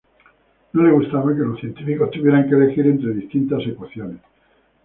No 0.73 0.81
le 0.81 0.93
gustaba 0.93 1.31
que 1.31 1.43
los 1.43 1.59
científicos 1.59 2.09
tuvieran 2.09 2.49
que 2.49 2.55
elegir 2.55 2.87
entre 2.87 3.13
distintas 3.13 3.61
ecuaciones. 3.67 4.17